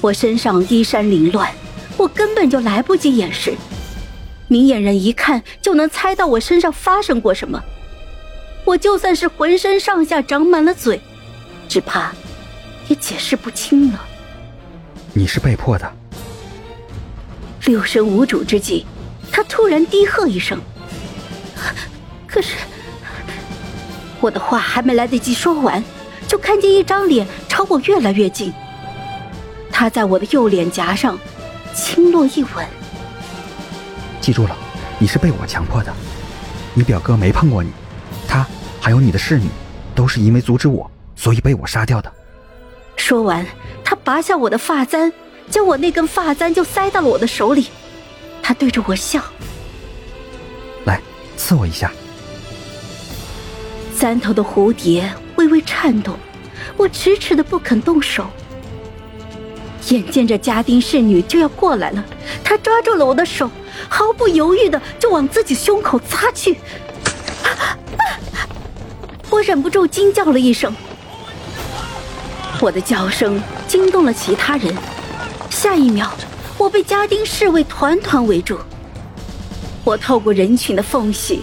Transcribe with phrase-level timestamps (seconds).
[0.00, 1.50] 我身上衣衫凌乱，
[1.96, 3.54] 我根本就来不及掩饰，
[4.48, 7.60] 明眼人一看就能猜到我身上发生过什么。
[8.64, 11.00] 我就算是浑身上下长满了嘴，
[11.68, 12.12] 只怕
[12.88, 14.00] 也解释不清了。
[15.12, 15.90] 你是被迫的。
[17.64, 18.84] 六神无主之际，
[19.32, 20.60] 他突然低喝一声。
[22.26, 22.54] 可是，
[24.20, 25.82] 我的话还没来得及说完，
[26.28, 28.52] 就看见一张脸朝我越来越近。
[29.78, 31.18] 他在我的右脸颊上
[31.74, 32.66] 轻落一吻。
[34.22, 34.56] 记住了，
[34.98, 35.92] 你是被我强迫的。
[36.72, 37.70] 你表哥没碰过你，
[38.26, 38.46] 他
[38.80, 39.50] 还有你的侍女，
[39.94, 42.10] 都是因为阻止我，所以被我杀掉的。
[42.96, 43.46] 说完，
[43.84, 45.12] 他拔下我的发簪。
[45.50, 47.68] 将我那根发簪就塞到了我的手里，
[48.42, 49.22] 他对着我笑，
[50.86, 50.98] 来
[51.36, 51.92] 刺我一下。
[53.94, 56.16] 簪头的蝴蝶微微颤动，
[56.78, 58.26] 我迟迟的不肯动手。
[59.88, 62.04] 眼见着家丁侍女就要过来了，
[62.42, 63.50] 她抓住了我的手，
[63.88, 66.58] 毫不犹豫的就往自己胸口扎去。
[69.30, 70.74] 我忍不住惊叫了一声，
[72.60, 74.74] 我的叫声惊动了其他人。
[75.50, 76.10] 下一秒，
[76.56, 78.58] 我被家丁侍卫团团围住。
[79.84, 81.42] 我透过人群的缝隙，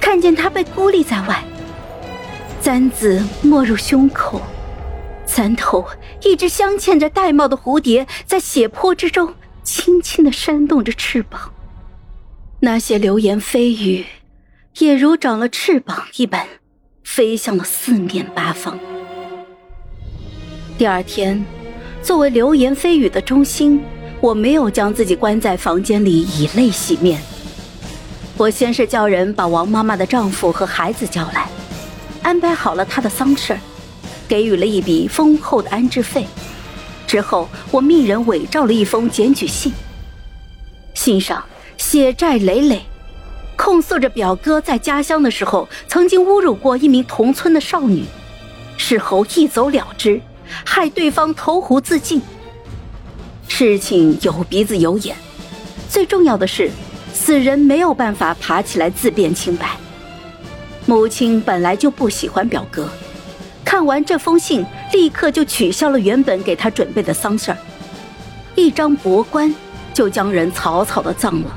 [0.00, 1.42] 看见他被孤立在外。
[2.60, 4.42] 簪子没入胸口，
[5.38, 5.86] 簪头
[6.24, 11.52] 一只镶嵌着玳瑁的蝴蝶在血泊之中轻轻的扇动着翅膀。
[12.58, 14.04] 那些流言蜚语，
[14.78, 16.44] 也如长了翅膀一般，
[17.04, 18.76] 飞向了四面八方。
[20.76, 21.44] 第二天。
[22.02, 23.80] 作为流言蜚语的中心，
[24.20, 27.20] 我没有将自己关在房间里以泪洗面。
[28.36, 31.48] 我先是叫人把王妈妈的丈夫和孩子叫来，
[32.22, 33.56] 安排好了他的丧事
[34.28, 36.26] 给予了一笔丰厚的安置费。
[37.06, 39.72] 之后，我命人伪造了一封检举信，
[40.94, 41.42] 信上
[41.78, 42.82] 血债累累，
[43.56, 48.04] 控诉着表哥在家乡的时候曾经侮辱过一名同村的少女，
[48.76, 50.20] 事后一走了之。
[50.64, 52.22] 害对方投湖自尽，
[53.48, 55.14] 事情有鼻子有眼，
[55.90, 56.70] 最重要的是，
[57.12, 59.76] 死人没有办法爬起来自辩清白。
[60.86, 62.88] 母亲本来就不喜欢表哥，
[63.78, 67.58] 看完这封信，立刻就取消了原本给他准备的丧事儿，
[68.56, 69.54] 一张薄棺
[69.94, 71.56] 就将人草草的葬了。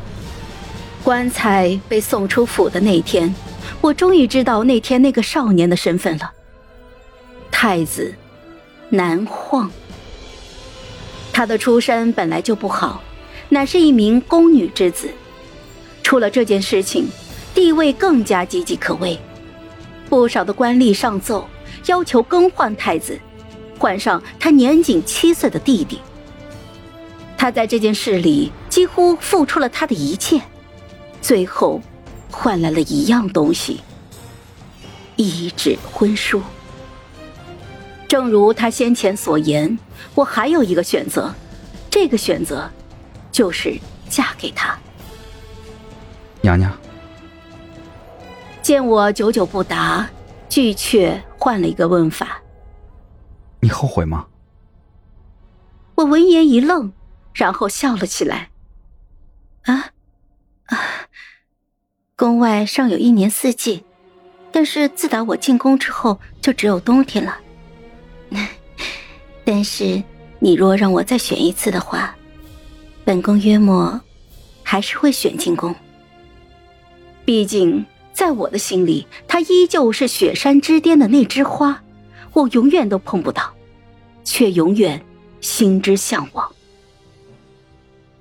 [1.04, 3.34] 棺材被送出府的那天，
[3.82, 6.32] 我终于知道那天那个少年的身份了，
[7.50, 8.14] 太子。
[8.92, 9.72] 南晃，
[11.34, 13.02] 他的出身本来就不好，
[13.50, 15.10] 乃是一名宫女之子。
[16.04, 17.08] 出了这件事情，
[17.56, 19.18] 地位更加岌岌可危。
[20.08, 21.48] 不少的官吏上奏，
[21.88, 23.20] 要求更换太子，
[23.78, 26.00] 换上他年仅七岁的弟弟。
[27.38, 30.40] 他在这件事里几乎付出了他的一切，
[31.22, 31.82] 最后
[32.30, 33.82] 换来了一样东西——
[35.18, 36.42] 一纸婚书。
[38.08, 39.80] 正如他先前所言，
[40.14, 41.34] 我还有一个选择，
[41.90, 42.70] 这个选择
[43.32, 43.76] 就是
[44.10, 44.78] 嫁给他。
[46.42, 46.72] 娘娘，
[48.62, 50.08] 见我久久不答，
[50.50, 52.40] 巨阙换了一个问法
[53.62, 54.28] ：“你后悔吗？”
[55.98, 56.94] 我闻言一愣，
[57.34, 58.52] 然后笑了起来
[59.66, 59.90] ：“啊
[60.66, 60.78] 啊，
[62.16, 63.84] 宫外尚有一年四季，
[64.52, 67.40] 但是自打我进宫之后，就只有冬天了。
[69.44, 70.04] ”但是，
[70.38, 72.16] 你若让我再选一次的话，
[73.04, 74.00] 本宫约莫
[74.62, 75.74] 还是会选进宫。
[77.26, 81.84] 毕竟，在我的心里，她依旧是雪山之巅的那枝花，
[82.34, 83.54] 我永远都碰不到，
[84.24, 85.04] 却永远
[85.40, 86.52] 心之向往。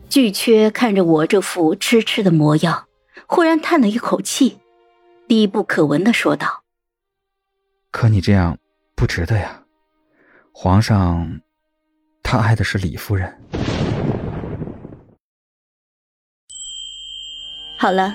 [0.09, 2.89] 巨缺看着我这副痴痴的模样，
[3.27, 4.59] 忽然叹了一口气，
[5.29, 6.65] 低不可闻的说道
[7.93, 8.59] ：“可你这样
[8.97, 9.65] 不值得呀。”
[10.53, 11.41] 皇上，
[12.23, 13.41] 他爱的是李夫人。
[17.79, 18.15] 好了，